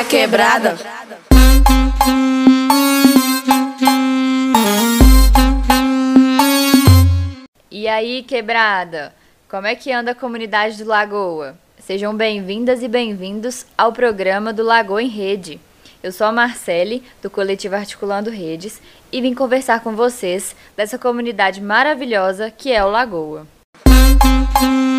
[0.00, 0.76] da quebrada.
[7.70, 9.14] E aí, quebrada?
[9.48, 11.54] Como é que anda a comunidade do Lagoa?
[11.78, 15.60] Sejam bem-vindas e bem-vindos ao programa do Lagoa em Rede.
[16.02, 18.80] Eu sou a Marcele, do coletivo Articulando Redes,
[19.12, 23.46] e vim conversar com vocês dessa comunidade maravilhosa que é o Lagoa.
[23.84, 24.89] Olá,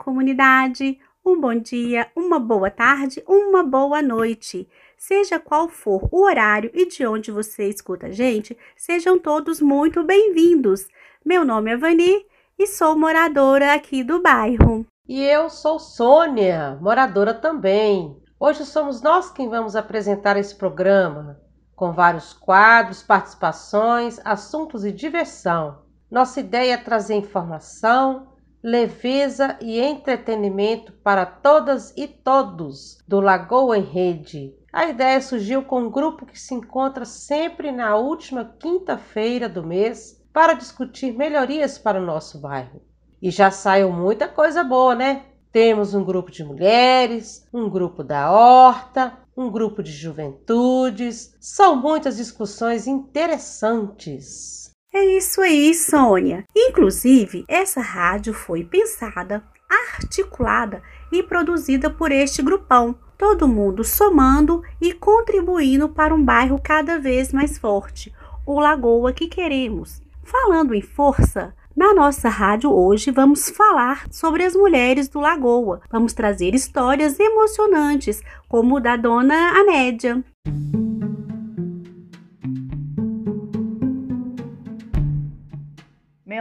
[0.00, 0.98] comunidade!
[1.24, 4.66] Um bom dia, uma boa tarde, uma boa noite.
[4.96, 10.02] Seja qual for o horário e de onde você escuta a gente, sejam todos muito
[10.02, 10.88] bem-vindos.
[11.22, 12.24] Meu nome é Vani
[12.58, 14.86] e sou moradora aqui do bairro.
[15.06, 18.16] E eu sou Sônia, moradora também.
[18.38, 21.38] Hoje somos nós quem vamos apresentar esse programa,
[21.76, 25.82] com vários quadros, participações, assuntos e diversão.
[26.10, 28.30] Nossa ideia é trazer informação,
[28.62, 34.54] leveza e entretenimento para todas e todos do Lagoa em Rede.
[34.72, 40.22] A ideia surgiu com um grupo que se encontra sempre na última quinta-feira do mês
[40.32, 42.80] para discutir melhorias para o nosso bairro.
[43.20, 45.24] E já saiu muita coisa boa, né?
[45.52, 51.34] Temos um grupo de mulheres, um grupo da horta, um grupo de juventudes.
[51.40, 54.69] São muitas discussões interessantes.
[54.92, 56.44] É isso aí, Sônia.
[56.54, 62.96] Inclusive, essa rádio foi pensada, articulada e produzida por este grupão.
[63.16, 68.12] Todo mundo somando e contribuindo para um bairro cada vez mais forte,
[68.44, 70.02] o Lagoa que queremos.
[70.24, 75.82] Falando em força, na nossa rádio hoje vamos falar sobre as mulheres do Lagoa.
[75.88, 80.24] Vamos trazer histórias emocionantes, como o da dona Anédia.
[80.46, 80.79] Meu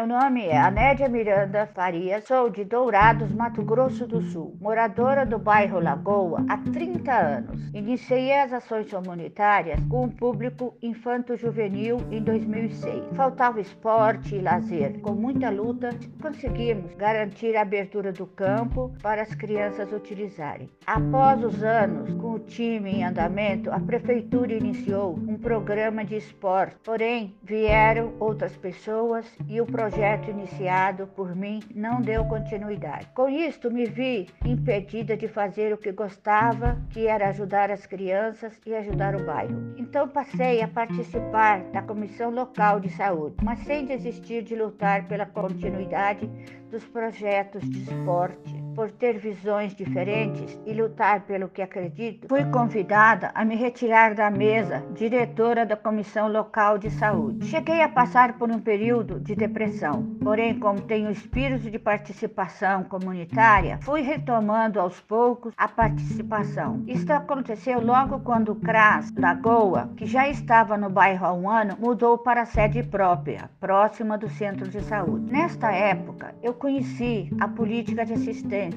[0.10, 5.80] nome é Anédia Miranda Faria, sou de Dourados, Mato Grosso do Sul, moradora do bairro
[5.80, 7.70] Lagoa há 30 anos.
[7.76, 13.04] Iniciei as ações comunitárias com o público infanto-juvenil em 2006.
[13.16, 15.00] Faltava esporte e lazer.
[15.02, 20.72] Com muita luta, conseguimos garantir a abertura do campo para as crianças utilizarem.
[20.88, 26.78] Após os anos, com o time em andamento, a prefeitura iniciou um programa de esporte.
[26.83, 33.05] Porém, vieram outras pessoas e o projeto projeto iniciado por mim não deu continuidade.
[33.14, 38.58] Com isto, me vi impedida de fazer o que gostava, que era ajudar as crianças
[38.65, 39.73] e ajudar o bairro.
[39.77, 45.26] Então, passei a participar da Comissão Local de Saúde, mas sem desistir de lutar pela
[45.26, 46.30] continuidade
[46.71, 48.58] dos projetos de esporte.
[48.80, 54.32] Por ter visões diferentes e lutar pelo que acredito, fui convidada a me retirar da
[54.32, 57.45] mesa diretora da Comissão Local de Saúde.
[57.48, 63.80] Cheguei a passar por um período de depressão, porém, como tenho espírito de participação comunitária,
[63.82, 66.82] fui retomando aos poucos a participação.
[66.88, 71.76] Isto aconteceu logo quando o CRAS Lagoa, que já estava no bairro há um ano,
[71.78, 75.30] mudou para a sede própria, próxima do centro de saúde.
[75.30, 78.69] Nesta época, eu conheci a política de assistência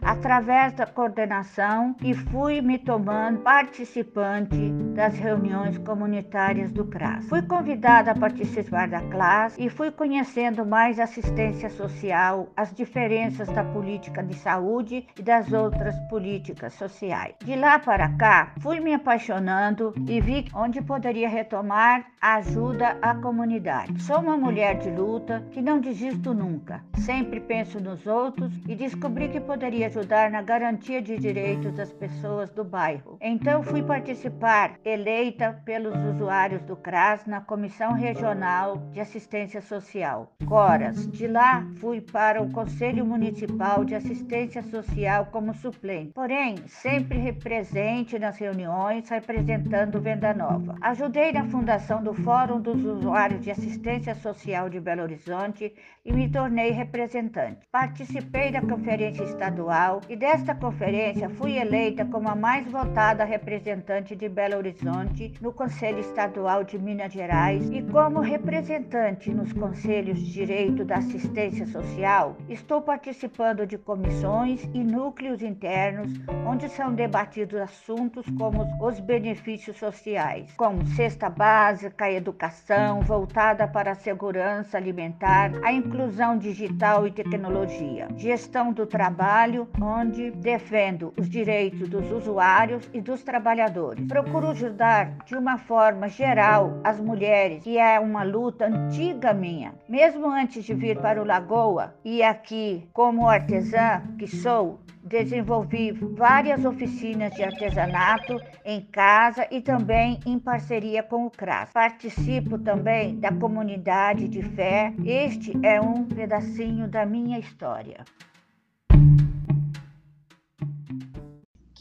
[0.00, 7.26] através da coordenação e fui me tomando participante das reuniões comunitárias do CRAS.
[7.28, 13.64] Fui convidada a participar da classe e fui conhecendo mais assistência social, as diferenças da
[13.64, 17.34] política de saúde e das outras políticas sociais.
[17.44, 23.14] De lá para cá, fui me apaixonando e vi onde poderia retomar a ajuda à
[23.14, 24.02] comunidade.
[24.02, 26.82] Sou uma mulher de luta que não desisto nunca.
[26.98, 31.92] Sempre sempre penso nos outros e descobri que poderia ajudar na garantia de direitos das
[31.92, 33.16] pessoas do bairro.
[33.20, 41.10] Então fui participar, eleita pelos usuários do CRAS na Comissão Regional de Assistência Social, CORAS.
[41.10, 48.18] De lá fui para o Conselho Municipal de Assistência Social como suplente, porém sempre presente
[48.18, 50.76] nas reuniões representando Venda Nova.
[50.80, 56.28] Ajudei na fundação do Fórum dos Usuários de Assistência Social de Belo Horizonte e me
[56.28, 57.66] tornei representante.
[57.72, 64.28] Participei da conferência estadual e desta conferência fui eleita como a mais votada representante de
[64.28, 70.84] Belo Horizonte no Conselho Estadual de Minas Gerais e como representante nos Conselhos de Direito
[70.84, 76.12] da Assistência Social, estou participando de comissões e núcleos internos
[76.46, 83.94] onde são debatidos assuntos como os benefícios sociais, como cesta básica, educação voltada para a
[83.94, 91.90] segurança alimentar, a inclusão digital e tecnologia, gestão do trabalho trabalho onde defendo os direitos
[91.90, 94.06] dos usuários e dos trabalhadores.
[94.06, 99.74] Procuro ajudar de uma forma geral as mulheres, que é uma luta antiga minha.
[99.86, 106.64] Mesmo antes de vir para o Lagoa e aqui como artesã que sou, desenvolvi várias
[106.64, 111.70] oficinas de artesanato em casa e também em parceria com o CRAS.
[111.74, 114.94] Participo também da comunidade de fé.
[115.04, 118.02] Este é um pedacinho da minha história.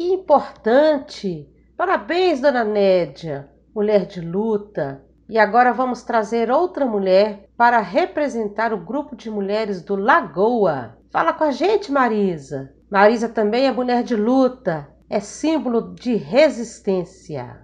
[0.04, 1.50] Que importante!
[1.78, 5.02] Parabéns, dona Nédia, mulher de luta.
[5.30, 10.98] E agora vamos trazer outra mulher para representar o grupo de mulheres do Lagoa.
[11.10, 12.76] Fala com a gente, Marisa.
[12.92, 17.62] Marisa também é mulher de luta, é símbolo de resistência.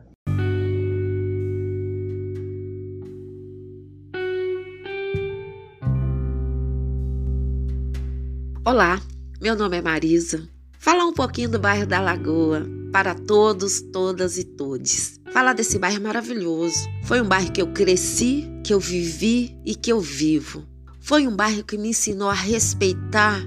[8.65, 8.97] Olá,
[9.41, 10.47] meu nome é Marisa.
[10.81, 15.19] Falar um pouquinho do bairro da Lagoa para todos, todas e todes.
[15.33, 16.87] Falar desse bairro maravilhoso.
[17.03, 20.65] Foi um bairro que eu cresci, que eu vivi e que eu vivo.
[21.01, 23.41] Foi um bairro que me ensinou a respeitar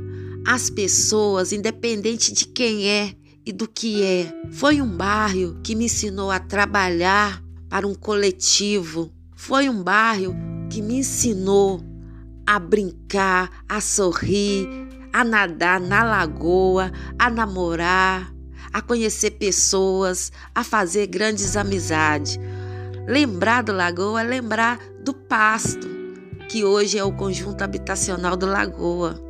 [0.47, 3.15] as pessoas, independente de quem é
[3.47, 4.31] e do que é.
[4.51, 9.11] Foi um bairro que me ensinou a trabalhar para um coletivo.
[9.35, 10.37] Foi um bairro
[10.69, 11.83] que me ensinou
[12.47, 14.69] a brincar, a sorrir,
[15.13, 18.33] a nadar na lagoa, a namorar,
[18.73, 22.39] a conhecer pessoas, a fazer grandes amizades.
[23.07, 25.89] Lembrar do Lagoa é lembrar do pasto,
[26.49, 29.21] que hoje é o conjunto habitacional do Lagoa.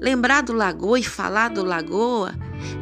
[0.00, 2.32] Lembrar do Lagoa e falar do Lagoa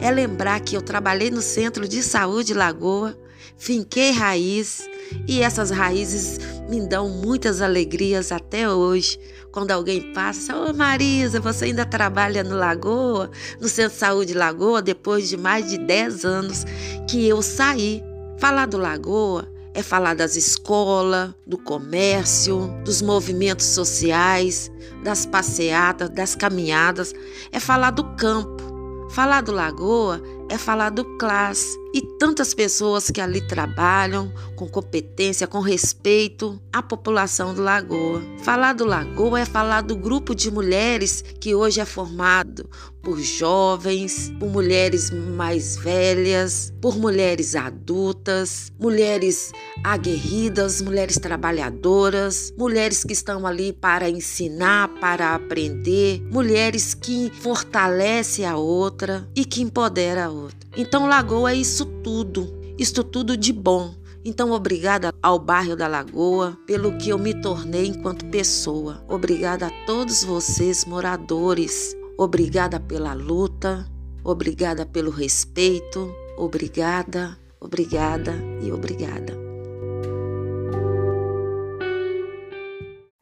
[0.00, 3.16] é lembrar que eu trabalhei no Centro de Saúde Lagoa,
[3.56, 4.86] finquei raiz
[5.26, 6.38] e essas raízes
[6.68, 9.18] me dão muitas alegrias até hoje.
[9.52, 13.30] Quando alguém passa, ô oh, Marisa, você ainda trabalha no Lagoa,
[13.60, 16.64] no Centro de Saúde Lagoa, depois de mais de 10 anos
[17.08, 18.02] que eu saí.
[18.38, 24.70] Falar do Lagoa é falar das escolas, do comércio, dos movimentos sociais,
[25.02, 27.12] das passeatas, das caminhadas,
[27.50, 29.08] é falar do campo.
[29.10, 35.46] Falar do Lagoa é falar do classe e tantas pessoas que ali trabalham com competência,
[35.46, 38.20] com respeito à população do Lagoa.
[38.42, 42.68] Falar do Lagoa é falar do grupo de mulheres que hoje é formado
[43.02, 49.52] por jovens, por mulheres mais velhas, por mulheres adultas, mulheres
[49.82, 58.56] aguerridas, mulheres trabalhadoras, mulheres que estão ali para ensinar, para aprender, mulheres que fortalecem a
[58.56, 60.58] outra e que empodera a outra.
[60.76, 63.94] Então, Lagoa é isso tudo, isto tudo de bom.
[64.24, 69.02] Então, obrigada ao bairro da Lagoa pelo que eu me tornei enquanto pessoa.
[69.08, 71.96] Obrigada a todos vocês, moradores.
[72.22, 73.86] Obrigada pela luta.
[74.22, 76.14] Obrigada pelo respeito.
[76.36, 78.32] Obrigada, obrigada
[78.62, 79.32] e obrigada.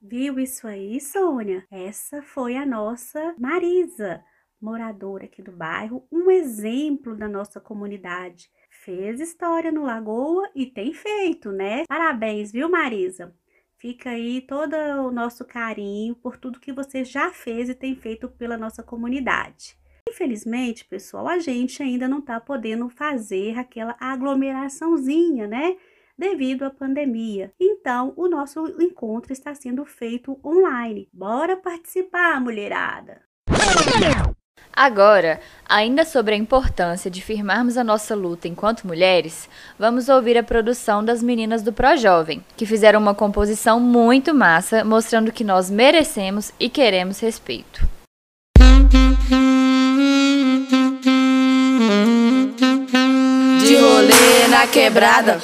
[0.03, 1.65] Viu isso aí, Sônia?
[1.71, 4.21] Essa foi a nossa Marisa
[4.61, 8.51] moradora aqui do bairro, um exemplo da nossa comunidade.
[8.69, 11.85] Fez história no Lagoa e tem feito, né?
[11.87, 13.33] Parabéns, viu, Marisa?
[13.81, 18.29] Fica aí todo o nosso carinho por tudo que você já fez e tem feito
[18.29, 19.79] pela nossa comunidade.
[20.09, 25.77] Infelizmente, pessoal, a gente ainda não está podendo fazer aquela aglomeraçãozinha, né?
[26.19, 27.53] Devido à pandemia.
[27.61, 31.09] Então, o nosso encontro está sendo feito online.
[31.13, 33.23] Bora participar, mulherada!
[34.79, 40.43] Agora, ainda sobre a importância de firmarmos a nossa luta enquanto mulheres, vamos ouvir a
[40.45, 46.53] produção das meninas do Projovem, que fizeram uma composição muito massa, mostrando que nós merecemos
[46.61, 47.85] e queremos respeito.
[53.59, 55.41] De rolê na quebrada.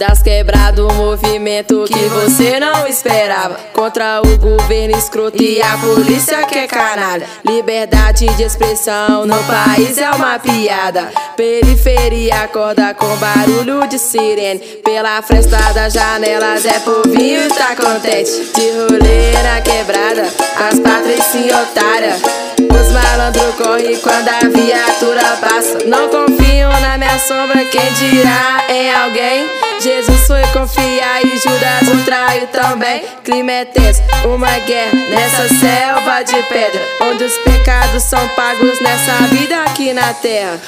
[0.00, 3.56] Das quebrado, um movimento que você não esperava.
[3.74, 7.26] Contra o governo escroto e a polícia que é canalha.
[7.46, 11.12] Liberdade de expressão no país é uma piada.
[11.36, 14.60] Periferia acorda com barulho de sirene.
[14.82, 18.30] Pela fresta das janelas é povinho tá contente.
[18.54, 20.22] De rolê na quebrada,
[20.66, 22.49] as patricinhas otárias.
[22.68, 25.78] Os malandros correm quando a viatura passa.
[25.86, 29.48] Não confio na minha sombra, quem dirá em alguém?
[29.80, 33.02] Jesus foi confiar e Judas o traiu também.
[33.24, 36.82] Clima é tenso, uma guerra nessa selva de pedra.
[37.02, 40.58] Onde os pecados são pagos nessa vida aqui na terra.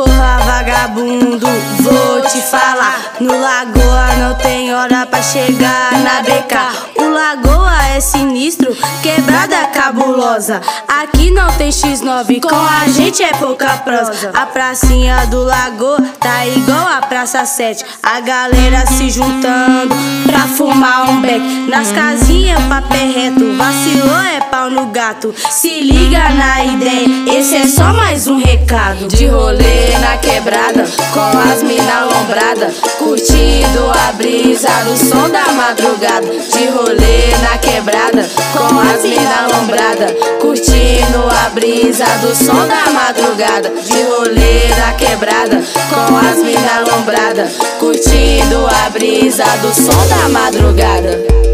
[0.00, 1.46] Porra, vagabundo,
[1.80, 3.16] vou te falar.
[3.20, 7.02] No Lagoa não tem hora pra chegar na BK.
[7.02, 10.62] O Lagoa é sinistro, quebrada cabulosa.
[10.88, 14.30] Aqui não tem X9, com a gente é pouca prosa.
[14.32, 17.84] A pracinha do Lagoa tá igual a Praça 7.
[18.02, 21.68] A galera se juntando pra fumar um beck.
[21.68, 25.34] Nas casinhas, papel reto, vacilou é pau no gato.
[25.50, 29.06] Se liga na ideia, esse é só mais um recado.
[29.08, 36.26] De rolê na quebrada, com as mina lombrada, curtindo a brisa do som da madrugada.
[36.26, 40.06] De rolê na quebrada, com as mina lombrada,
[40.40, 43.70] curtindo a brisa do som da madrugada.
[43.70, 51.49] De rolê na quebrada, com as mina lombrada, curtindo a brisa do som da madrugada.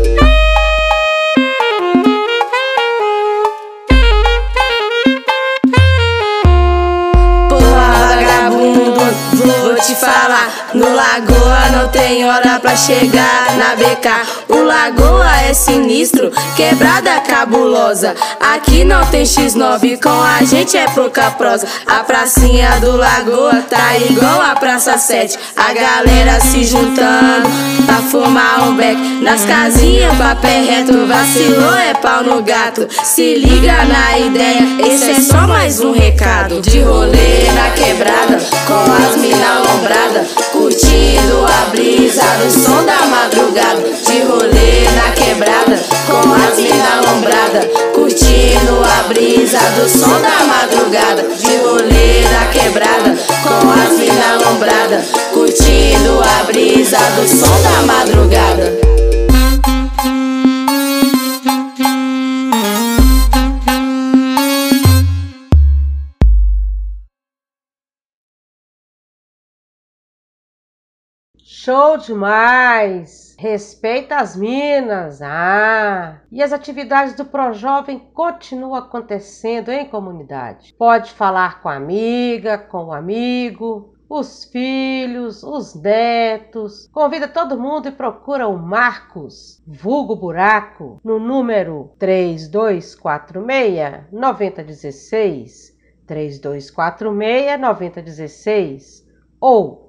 [9.80, 10.65] Te falar.
[10.76, 14.46] No Lagoa não tem hora pra chegar na BK.
[14.50, 18.14] O Lagoa é sinistro, quebrada cabulosa.
[18.38, 21.66] Aqui não tem X9, com a gente é pouca prosa.
[21.86, 25.38] A pracinha do Lagoa tá igual a Praça 7.
[25.56, 27.48] A galera se juntando
[27.86, 28.98] pra fumar um beck.
[29.22, 32.86] Nas casinhas, papel reto, vacilou é pau no gato.
[33.02, 36.60] Se liga na ideia, esse é só mais um recado.
[36.60, 40.26] De rolê na quebrada, com as mina lombrada,
[40.66, 43.82] curtindo a brisa do som da madrugada.
[43.82, 47.60] De rolê na quebrada, com as mina lombrada,
[47.94, 51.22] curtindo a brisa do som da madrugada.
[51.22, 58.95] De rolê na quebrada, com as mina lombrada, curtindo a brisa do som da madrugada.
[71.66, 73.34] Show demais!
[73.36, 75.20] Respeita as minas!
[75.20, 76.20] Ah!
[76.30, 80.72] E as atividades do ProJovem continuam acontecendo em comunidade.
[80.78, 86.86] Pode falar com a amiga, com o amigo, os filhos, os netos.
[86.92, 95.74] Convida todo mundo e procura o Marcos, vulgo buraco, no número 3246 9016.
[96.06, 99.04] 3246 9016
[99.40, 99.85] ou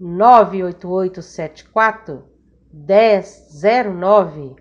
[0.00, 2.24] 98874
[2.72, 4.56] 1009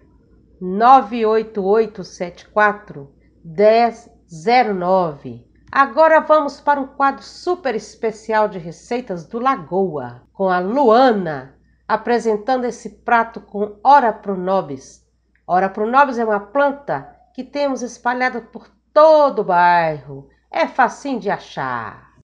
[0.61, 3.11] 98874
[3.43, 11.55] 1009 Agora vamos para um quadro super especial de receitas do Lagoa, com a Luana
[11.87, 15.05] apresentando esse prato com Ora Pronobis.
[15.45, 20.29] Ora Pronobis é uma planta que temos espalhada por todo o bairro.
[20.49, 22.14] É facinho de achar.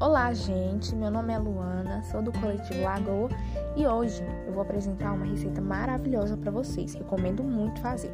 [0.00, 0.94] Olá, gente.
[0.94, 3.28] Meu nome é Luana, sou do coletivo Lagoa
[3.74, 6.94] e hoje eu vou apresentar uma receita maravilhosa para vocês.
[6.94, 8.12] Recomendo muito fazer.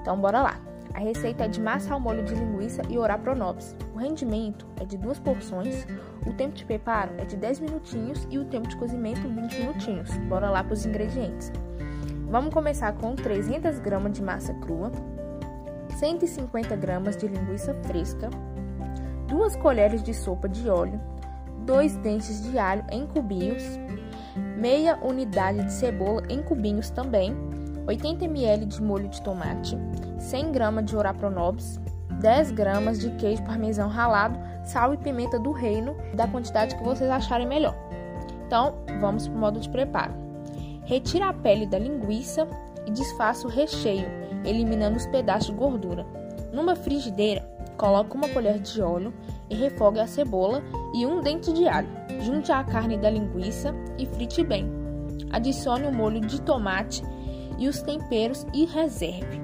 [0.00, 0.58] Então, bora lá.
[0.94, 3.76] A receita é de massa ao molho de linguiça e orar pronobis.
[3.94, 5.86] O rendimento é de duas porções,
[6.26, 10.10] o tempo de preparo é de 10 minutinhos e o tempo de cozimento 20 minutinhos.
[10.30, 11.52] Bora lá para os ingredientes.
[12.30, 14.90] Vamos começar com 300 gramas de massa crua,
[15.98, 18.30] 150 gramas de linguiça fresca,
[19.26, 20.98] duas colheres de sopa de óleo,
[21.68, 23.62] dois dentes de alho em cubinhos,
[24.56, 27.36] meia unidade de cebola em cubinhos também,
[27.86, 29.76] 80 ml de molho de tomate,
[30.18, 31.78] 100 gramas de orapronobis,
[32.22, 37.10] 10 gramas de queijo parmesão ralado, sal e pimenta do reino, da quantidade que vocês
[37.10, 37.76] acharem melhor.
[38.46, 40.14] Então, vamos para o modo de preparo.
[40.86, 42.48] Retire a pele da linguiça
[42.86, 44.08] e desfaça o recheio,
[44.42, 46.06] eliminando os pedaços de gordura.
[46.50, 47.46] Numa frigideira,
[47.76, 49.12] coloque uma colher de óleo
[49.50, 50.62] e refogue a cebola
[50.94, 51.88] e um dente de alho.
[52.20, 54.70] Junte a carne da linguiça e frite bem.
[55.30, 57.02] Adicione o molho de tomate
[57.58, 59.40] e os temperos e reserve.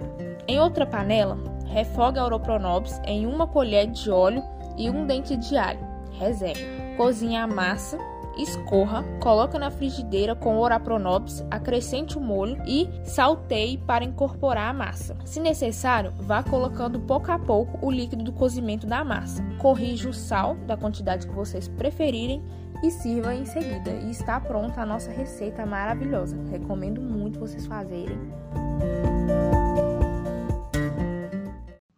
[0.46, 4.42] Em outra panela, refogue a oropronobis em uma colher de óleo
[4.76, 5.80] e um dente de alho.
[6.18, 6.64] Reserve.
[6.96, 7.98] Cozinhe a massa
[8.36, 15.16] escorra, coloque na frigideira com orapronobis, acrescente o molho e salteie para incorporar a massa.
[15.24, 19.42] Se necessário, vá colocando pouco a pouco o líquido do cozimento da massa.
[19.58, 22.42] Corrija o sal da quantidade que vocês preferirem
[22.82, 23.90] e sirva em seguida.
[23.90, 26.36] E está pronta a nossa receita maravilhosa.
[26.50, 28.18] Recomendo muito vocês fazerem.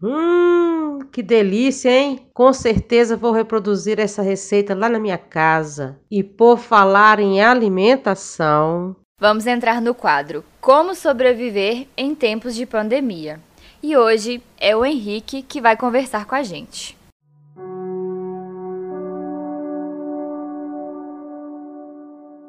[0.02, 0.35] Hum,
[1.16, 2.20] que delícia, hein?
[2.34, 5.98] Com certeza vou reproduzir essa receita lá na minha casa.
[6.10, 8.94] E por falar em alimentação.
[9.18, 13.40] Vamos entrar no quadro Como sobreviver em tempos de pandemia.
[13.82, 16.98] E hoje é o Henrique que vai conversar com a gente.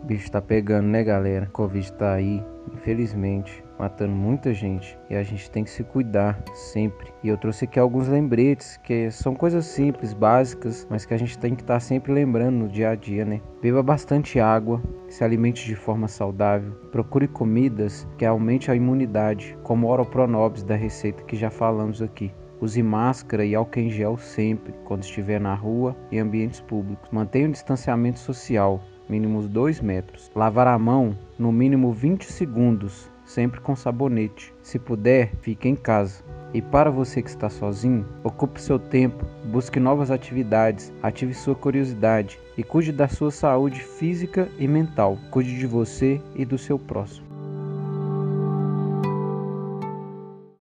[0.04, 1.46] O bicho tá pegando, né, galera?
[1.54, 2.44] Covid tá aí,
[2.74, 7.14] infelizmente, matando muita gente e a gente tem que se cuidar sempre.
[7.24, 11.38] E eu trouxe aqui alguns lembretes que são coisas simples, básicas, mas que a gente
[11.38, 13.42] tem que estar tá sempre lembrando no dia a dia, né?
[13.62, 19.88] Beba bastante água, se alimente de forma saudável, procure comidas que aumente a imunidade, como
[19.88, 22.32] o Oropronobis da receita que já falamos aqui.
[22.60, 27.08] Use máscara e álcool em gel sempre, quando estiver na rua e ambientes públicos.
[27.12, 30.32] Mantenha o distanciamento social, mínimos 2 metros.
[30.36, 34.54] Lavar a mão no mínimo 20 segundos, sempre com sabonete.
[34.64, 36.24] Se puder, fique em casa.
[36.54, 42.40] E para você que está sozinho, ocupe seu tempo, busque novas atividades, ative sua curiosidade
[42.58, 45.18] e cuide da sua saúde física e mental.
[45.30, 47.28] Cuide de você e do seu próximo.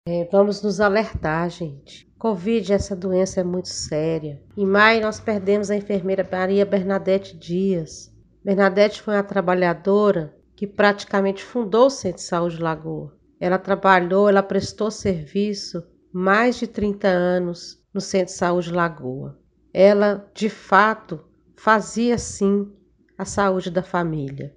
[0.08, 2.12] É, vamos nos alertar, gente.
[2.18, 4.42] Covid, essa doença é muito séria.
[4.58, 8.12] Em maio, nós perdemos a enfermeira Maria Bernadette Dias.
[8.44, 13.14] Bernadette foi uma trabalhadora que praticamente fundou o Centro de Saúde Lagoa.
[13.40, 19.38] Ela trabalhou, ela prestou serviço mais de 30 anos no Centro de Saúde Lagoa.
[19.74, 21.20] Ela, de fato,
[21.58, 22.72] fazia sim
[23.18, 24.56] a saúde da família.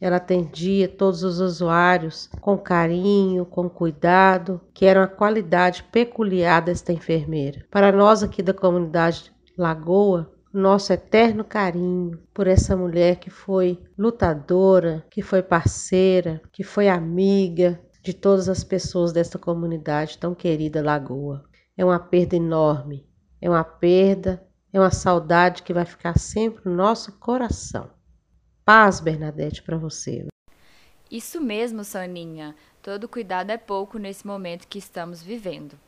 [0.00, 6.92] Ela atendia todos os usuários com carinho, com cuidado, que era uma qualidade peculiar desta
[6.92, 7.66] enfermeira.
[7.70, 15.04] Para nós aqui da comunidade Lagoa, nosso eterno carinho por essa mulher que foi lutadora,
[15.10, 21.44] que foi parceira, que foi amiga de todas as pessoas desta comunidade tão querida Lagoa.
[21.76, 23.06] É uma perda enorme,
[23.40, 27.90] é uma perda, é uma saudade que vai ficar sempre no nosso coração.
[28.64, 30.26] Paz, Bernadette, para você.
[31.10, 32.54] Isso mesmo, Soninha.
[32.82, 35.78] Todo cuidado é pouco nesse momento que estamos vivendo.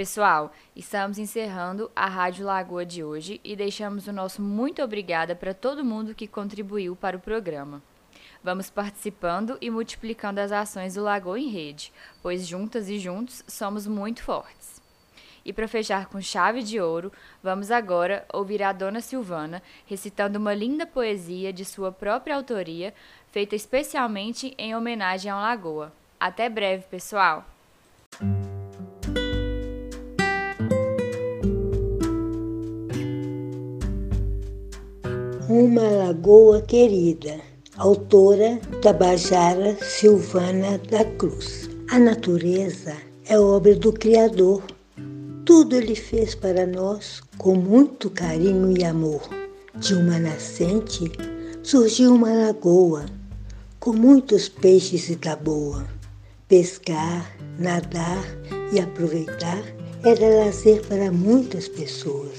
[0.00, 5.52] Pessoal, estamos encerrando a Rádio Lagoa de hoje e deixamos o nosso muito obrigada para
[5.52, 7.82] todo mundo que contribuiu para o programa.
[8.42, 11.92] Vamos participando e multiplicando as ações do Lagoa em Rede,
[12.22, 14.80] pois juntas e juntos somos muito fortes.
[15.44, 20.54] E para fechar com chave de ouro, vamos agora ouvir a Dona Silvana recitando uma
[20.54, 22.94] linda poesia de sua própria autoria,
[23.30, 25.92] feita especialmente em homenagem ao Lagoa.
[26.18, 27.44] Até breve, pessoal!
[35.50, 37.40] Uma Lagoa Querida,
[37.76, 41.68] autora Tabajara Silvana da Cruz.
[41.90, 44.62] A natureza é obra do Criador.
[45.44, 49.22] Tudo ele fez para nós com muito carinho e amor.
[49.74, 51.10] De uma nascente
[51.64, 53.06] surgiu uma lagoa
[53.80, 55.84] com muitos peixes e taboa.
[56.46, 58.24] Pescar, nadar
[58.72, 59.64] e aproveitar
[60.04, 62.38] era lazer para muitas pessoas.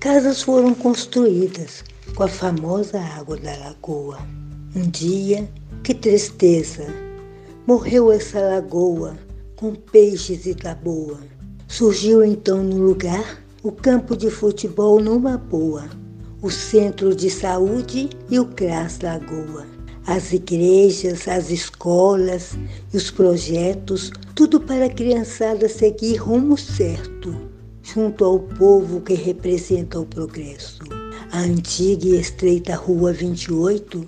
[0.00, 4.18] Casas foram construídas com a famosa água da lagoa.
[4.74, 5.48] Um dia,
[5.82, 6.86] que tristeza,
[7.66, 9.16] morreu essa lagoa
[9.56, 11.18] com peixes e taboa.
[11.66, 15.84] Surgiu então no lugar o campo de futebol numa boa,
[16.40, 19.66] o centro de saúde e o CRAS Lagoa.
[20.06, 22.56] As igrejas, as escolas
[22.94, 27.34] e os projetos, tudo para a criançada seguir rumo certo,
[27.82, 30.95] junto ao povo que representa o progresso.
[31.36, 34.06] A antiga e estreita Rua 28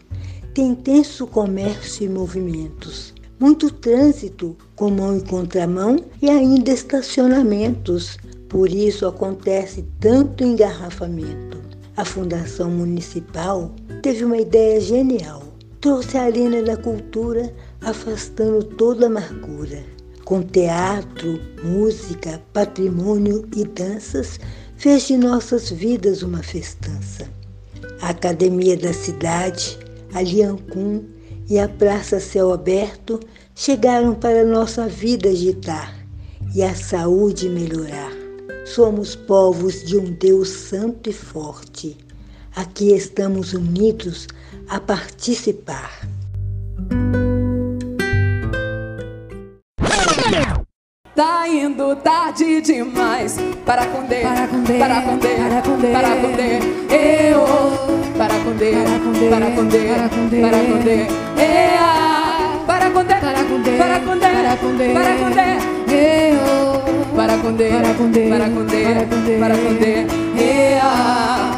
[0.54, 8.16] tem intenso comércio e movimentos, muito trânsito com mão e contramão e ainda estacionamentos.
[8.48, 11.58] Por isso acontece tanto engarrafamento.
[11.98, 15.42] A Fundação Municipal teve uma ideia genial.
[15.82, 19.84] Trouxe a Arena da Cultura afastando toda amargura.
[20.24, 24.40] Com teatro, música, patrimônio e danças,
[24.78, 27.28] fez de nossas vidas uma festança.
[28.00, 29.76] A Academia da Cidade,
[30.14, 31.04] a Liancum
[31.50, 33.18] e a Praça Céu Aberto
[33.56, 35.92] chegaram para nossa vida agitar
[36.54, 38.12] e a saúde melhorar.
[38.64, 41.96] Somos povos de um Deus santo e forte.
[42.54, 44.28] Aqui estamos unidos
[44.68, 46.08] a participar.
[51.18, 56.60] Tá indo tarde demais para conder, para conder, para conder, para conder, para conder.
[56.92, 57.44] Eu,
[58.16, 61.06] para conder, para conder, para conder, para conder.
[61.36, 65.58] Eu, para conder, para conder, para conder, para conder, para conder.
[65.90, 70.06] Eu, para conder, para conder, para conder, para conder.
[70.36, 71.57] Eu.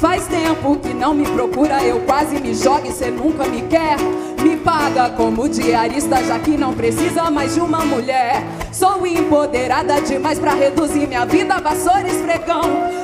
[0.00, 3.96] Faz tempo que não me procura, eu quase me jogo e cê nunca me quer.
[4.42, 8.42] Me paga como diarista, já que não precisa mais de uma mulher.
[8.70, 12.62] Sou empoderada demais pra reduzir minha vida, vassoura esfregão.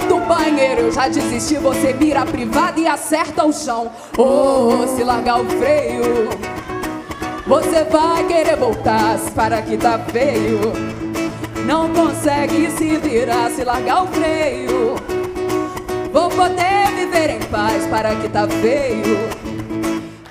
[0.09, 3.90] Do banheiro eu já desisti, você mira privada e acerta o chão.
[4.18, 6.29] Oh, se largar o freio,
[7.46, 10.72] você vai querer voltar, para que tá feio.
[11.64, 15.10] Não consegue se virar, se largar o freio.
[16.12, 19.40] Vou poder viver em paz, para que tá feio.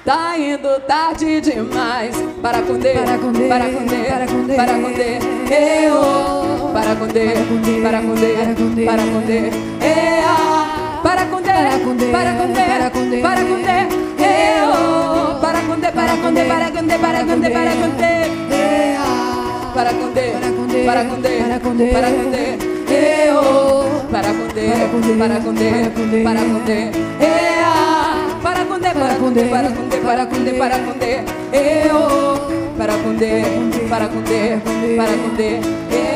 [0.04, 5.20] Tá indo tarde demais para conde, para conde, para conde, para conde, para conde,
[5.54, 10.36] eu, para conde, para conde, para conde, ea,
[11.04, 13.72] para conde, para conde, para conde, para conde,
[14.18, 18.10] eu, para conde, para conde, para conde, para conde, para conde,
[18.52, 19.06] ea,
[19.76, 22.44] para conde, para conde, para conde, para conde,
[23.28, 23.69] eu,
[24.22, 24.70] para conde,
[25.18, 31.24] para conde, para conde, ea para conde, para conde, para conde, para conde, para conde,
[31.54, 32.00] eu,
[32.78, 36.09] para conde, para conde, para conde, eu.